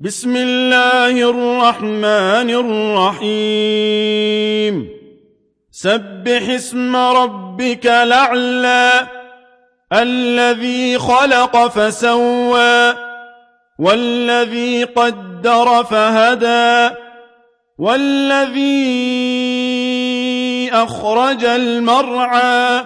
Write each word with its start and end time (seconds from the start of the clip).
بسم 0.00 0.36
الله 0.36 1.30
الرحمن 1.30 2.50
الرحيم. 3.20 4.88
سبح 5.70 6.48
اسم 6.50 6.96
ربك 6.96 7.86
الأعلى 7.86 9.06
الذي 9.92 10.98
خلق 10.98 11.66
فسوى 11.66 12.94
والذي 13.78 14.84
قدر 14.84 15.84
فهدى 15.84 16.94
والذي 17.78 18.70
أخرج 20.72 21.44
المرعى 21.44 22.84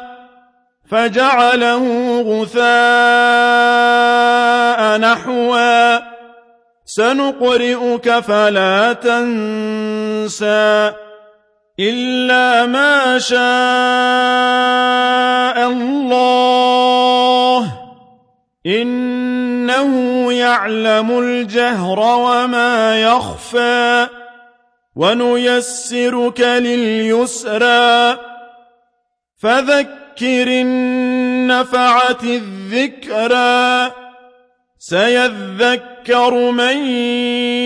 فجعله 0.90 1.84
غثاء 2.20 4.07
سنقرئك 6.98 8.18
فلا 8.18 8.92
تنسى 8.92 10.92
إلا 11.80 12.66
ما 12.66 13.18
شاء 13.18 13.38
الله 15.70 17.72
إنه 18.66 19.92
يعلم 20.32 21.18
الجهر 21.18 22.00
وما 22.00 23.02
يخفى 23.02 24.06
ونيسرك 24.96 26.40
لليسرى 26.40 28.18
فذكر 29.38 30.48
النفعة 30.48 32.22
الذكرى 32.22 33.92
سيذكر 34.78 35.97
من 36.10 36.86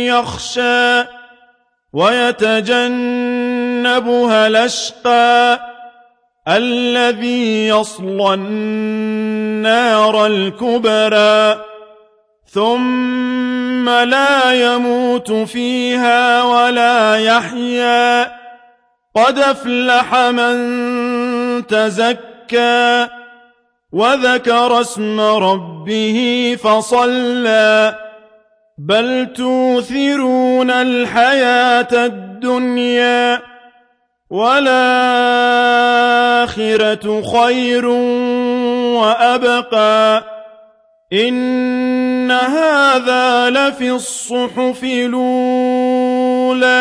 يخشى 0.07 1.05
ويتجنبها 1.93 2.87
الأشقى 4.47 5.61
الذي 6.49 7.69
يصلى 7.69 8.35
النار 8.35 10.27
الكبرى 10.27 11.65
ثم 12.47 13.89
لا 13.89 14.53
يموت 14.53 15.33
فيها 15.33 16.43
ولا 16.43 17.17
يحيا 17.17 18.33
قد 19.15 19.39
أفلح 19.39 20.15
من 20.15 21.67
تزكى 21.67 23.09
وذكر 23.93 24.81
اسم 24.81 25.21
ربه 25.21 26.57
فصلى 26.63 27.95
بل 28.79 29.33
توثرون 29.37 30.71
الحياة 30.71 32.07
الدنيا 32.07 33.43
والآخرة 34.31 34.73
خير 37.23 37.87
وأبقى 38.97 40.25
إن 41.13 42.31
هذا 42.31 43.51
لفي 43.51 43.91
الصحف 43.91 44.85
الأولى 44.85 46.73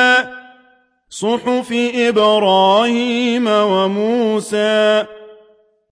صحف 1.09 1.73
إبراهيم 1.95 3.48
وموسى 3.48 5.05